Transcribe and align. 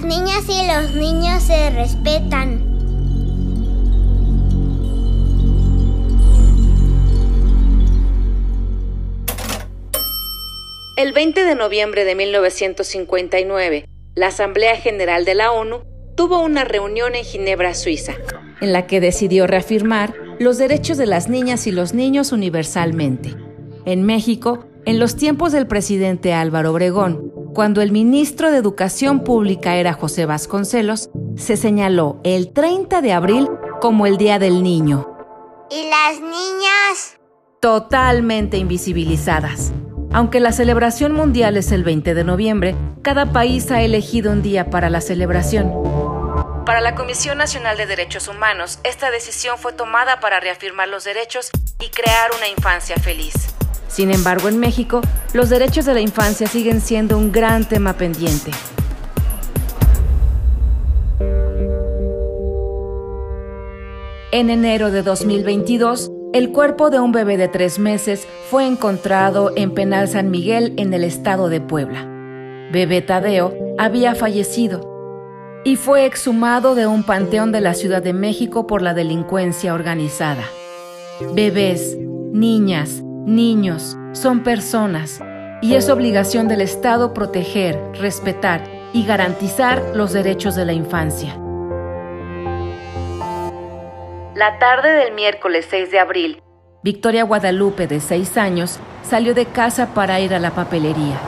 las 0.00 0.08
niñas 0.08 0.44
y 0.48 0.66
los 0.66 0.94
niños 0.94 1.42
se 1.42 1.70
respetan. 1.70 2.64
El 10.96 11.12
20 11.12 11.44
de 11.44 11.54
noviembre 11.54 12.04
de 12.04 12.14
1959, 12.14 13.88
la 14.14 14.28
Asamblea 14.28 14.76
General 14.76 15.24
de 15.24 15.34
la 15.34 15.52
ONU 15.52 15.82
tuvo 16.14 16.42
una 16.42 16.64
reunión 16.64 17.14
en 17.14 17.24
Ginebra, 17.24 17.74
Suiza, 17.74 18.14
en 18.60 18.72
la 18.72 18.86
que 18.86 19.00
decidió 19.00 19.46
reafirmar 19.46 20.14
los 20.38 20.56
derechos 20.56 20.96
de 20.96 21.06
las 21.06 21.28
niñas 21.28 21.66
y 21.66 21.72
los 21.72 21.92
niños 21.92 22.32
universalmente. 22.32 23.34
En 23.84 24.04
México, 24.04 24.66
en 24.86 24.98
los 24.98 25.16
tiempos 25.16 25.52
del 25.52 25.66
presidente 25.66 26.32
Álvaro 26.32 26.72
Obregón, 26.72 27.39
cuando 27.54 27.82
el 27.82 27.90
ministro 27.90 28.50
de 28.50 28.58
Educación 28.58 29.24
Pública 29.24 29.76
era 29.76 29.92
José 29.92 30.26
Vasconcelos, 30.26 31.10
se 31.36 31.56
señaló 31.56 32.20
el 32.22 32.52
30 32.52 33.00
de 33.00 33.12
abril 33.12 33.48
como 33.80 34.06
el 34.06 34.16
Día 34.16 34.38
del 34.38 34.62
Niño. 34.62 35.08
¿Y 35.70 35.88
las 35.88 36.20
niñas? 36.20 37.18
Totalmente 37.60 38.56
invisibilizadas. 38.56 39.72
Aunque 40.12 40.40
la 40.40 40.52
celebración 40.52 41.12
mundial 41.12 41.56
es 41.56 41.72
el 41.72 41.84
20 41.84 42.14
de 42.14 42.24
noviembre, 42.24 42.76
cada 43.02 43.32
país 43.32 43.70
ha 43.70 43.82
elegido 43.82 44.32
un 44.32 44.42
día 44.42 44.70
para 44.70 44.90
la 44.90 45.00
celebración. 45.00 45.72
Para 46.66 46.80
la 46.80 46.94
Comisión 46.94 47.38
Nacional 47.38 47.76
de 47.76 47.86
Derechos 47.86 48.28
Humanos, 48.28 48.78
esta 48.84 49.10
decisión 49.10 49.58
fue 49.58 49.72
tomada 49.72 50.20
para 50.20 50.40
reafirmar 50.40 50.88
los 50.88 51.04
derechos 51.04 51.50
y 51.80 51.88
crear 51.90 52.30
una 52.36 52.48
infancia 52.48 52.96
feliz. 52.96 53.54
Sin 53.90 54.12
embargo, 54.12 54.48
en 54.48 54.58
México, 54.58 55.00
los 55.32 55.50
derechos 55.50 55.84
de 55.84 55.94
la 55.94 56.00
infancia 56.00 56.46
siguen 56.46 56.80
siendo 56.80 57.18
un 57.18 57.32
gran 57.32 57.68
tema 57.68 57.94
pendiente. 57.94 58.52
En 64.32 64.48
enero 64.48 64.92
de 64.92 65.02
2022, 65.02 66.12
el 66.32 66.52
cuerpo 66.52 66.90
de 66.90 67.00
un 67.00 67.10
bebé 67.10 67.36
de 67.36 67.48
tres 67.48 67.80
meses 67.80 68.28
fue 68.48 68.64
encontrado 68.64 69.52
en 69.56 69.74
Penal 69.74 70.06
San 70.06 70.30
Miguel 70.30 70.72
en 70.76 70.94
el 70.94 71.02
estado 71.02 71.48
de 71.48 71.60
Puebla. 71.60 72.06
Bebé 72.72 73.02
Tadeo 73.02 73.52
había 73.76 74.14
fallecido 74.14 74.88
y 75.64 75.74
fue 75.74 76.06
exhumado 76.06 76.76
de 76.76 76.86
un 76.86 77.02
panteón 77.02 77.50
de 77.50 77.60
la 77.60 77.74
Ciudad 77.74 78.02
de 78.02 78.12
México 78.12 78.68
por 78.68 78.82
la 78.82 78.94
delincuencia 78.94 79.74
organizada. 79.74 80.44
Bebés, 81.34 81.98
niñas, 82.32 83.02
niños 83.26 83.96
son 84.12 84.42
personas 84.42 85.20
y 85.62 85.74
es 85.74 85.90
obligación 85.90 86.48
del 86.48 86.62
Estado 86.62 87.12
proteger, 87.12 87.78
respetar 88.00 88.62
y 88.92 89.04
garantizar 89.04 89.82
los 89.94 90.12
derechos 90.12 90.56
de 90.56 90.64
la 90.64 90.72
infancia. 90.72 91.36
La 94.34 94.58
tarde 94.58 94.92
del 94.92 95.14
miércoles 95.14 95.66
6 95.68 95.90
de 95.90 95.98
abril, 95.98 96.42
Victoria 96.82 97.24
Guadalupe, 97.24 97.86
de 97.86 98.00
6 98.00 98.38
años, 98.38 98.78
salió 99.02 99.34
de 99.34 99.44
casa 99.44 99.88
para 99.92 100.18
ir 100.20 100.34
a 100.34 100.38
la 100.38 100.52
papelería. 100.52 101.20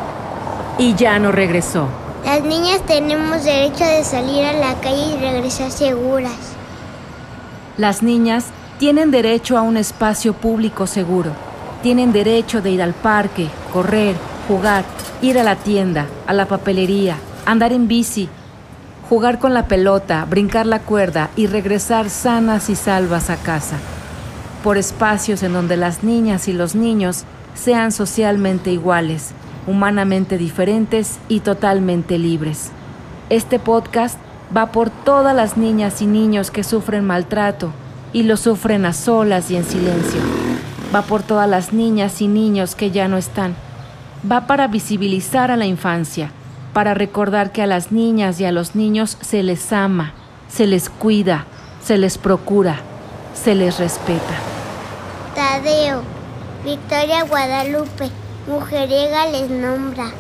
Y 0.79 0.95
ya 0.95 1.19
no 1.19 1.31
regresó. 1.31 1.89
Las 2.25 2.43
niñas 2.43 2.81
tenemos 2.87 3.45
derecho 3.45 3.85
de 3.85 4.03
salir 4.03 4.45
a 4.47 4.55
la 4.55 4.81
calle 4.81 5.15
y 5.15 5.21
regresar 5.21 5.71
seguras. 5.71 6.55
Las 7.77 8.03
niñas 8.03 8.47
tienen 8.79 9.11
derecho 9.11 9.59
a 9.59 9.63
un 9.63 9.77
espacio 9.77 10.33
público 10.33 10.87
seguro. 10.87 11.52
Tienen 11.83 12.13
derecho 12.13 12.63
de 12.63 12.71
ir 12.71 12.81
al 12.81 12.95
parque, 12.95 13.49
correr, 13.73 14.15
jugar, 14.47 14.85
ir 15.21 15.39
a 15.39 15.43
la 15.43 15.57
tienda, 15.57 16.07
a 16.29 16.33
la 16.33 16.47
papelería, 16.47 17.17
andar 17.45 17.73
en 17.73 17.89
bici, 17.89 18.29
jugar 19.09 19.41
con 19.41 19.53
la 19.53 19.67
pelota, 19.67 20.25
brincar 20.25 20.67
la 20.67 20.79
cuerda 20.79 21.31
y 21.35 21.49
regresar 21.49 22.09
sanas 22.09 22.71
y 22.71 22.77
salvas 22.77 23.31
a 23.31 23.37
casa, 23.37 23.79
por 24.63 24.79
espacios 24.79 25.43
en 25.43 25.53
donde 25.53 25.77
las 25.77 26.05
niñas 26.05 26.47
y 26.47 26.53
los 26.53 26.77
niños 26.77 27.25
sean 27.55 27.91
socialmente 27.91 28.71
iguales, 28.71 29.33
humanamente 29.67 30.39
diferentes 30.39 31.19
y 31.29 31.41
totalmente 31.41 32.17
libres. 32.17 32.71
Este 33.29 33.59
podcast 33.59 34.19
va 34.57 34.71
por 34.71 34.91
todas 34.91 35.35
las 35.35 35.57
niñas 35.57 36.01
y 36.01 36.07
niños 36.07 36.51
que 36.51 36.63
sufren 36.63 37.05
maltrato 37.05 37.73
y 38.13 38.23
lo 38.23 38.37
sufren 38.37 38.87
a 38.87 38.93
solas 38.93 39.51
y 39.51 39.57
en 39.57 39.65
silencio. 39.65 40.42
Va 40.95 41.03
por 41.03 41.23
todas 41.23 41.49
las 41.49 41.73
niñas 41.73 42.21
y 42.21 42.29
niños 42.29 42.75
que 42.75 42.91
ya 42.91 43.09
no 43.09 43.17
están. 43.17 43.55
Va 44.31 44.47
para 44.47 44.69
visibilizar 44.69 45.51
a 45.51 45.57
la 45.57 45.67
infancia 45.67 46.31
para 46.73 46.95
recordar 46.95 47.53
que 47.53 47.63
a 47.63 47.67
las 47.67 47.93
niñas 47.93 48.41
y 48.41 48.45
a 48.45 48.53
los 48.53 48.75
niños 48.75 49.19
se 49.21 49.43
les 49.43 49.73
ama, 49.73 50.15
se 50.49 50.67
les 50.67 50.89
cuida, 50.89 51.45
se 51.85 51.99
les 51.99 52.19
procura, 52.19 52.81
se 53.35 53.55
les 53.55 53.79
respeta. 53.79 54.35
Tadeo, 55.35 56.03
Victoria 56.65 57.25
Guadalupe, 57.25 58.11
mujeriega 58.47 59.27
les 59.27 59.51
nombra. 59.51 60.11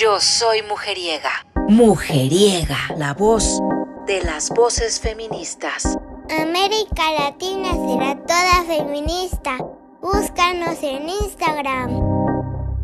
Yo 0.00 0.18
soy 0.18 0.62
mujeriega. 0.62 1.44
Mujeriega, 1.68 2.78
la 2.96 3.12
voz 3.12 3.60
de 4.06 4.22
las 4.22 4.48
voces 4.48 4.98
feministas. 4.98 5.98
América 6.40 7.02
Latina 7.18 7.72
será 7.72 8.16
toda 8.24 8.64
feminista. 8.64 9.58
Búscanos 10.00 10.82
en 10.82 11.06
Instagram. 11.06 12.00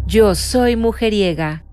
Yo 0.04 0.34
soy 0.34 0.76
mujeriega. 0.76 1.65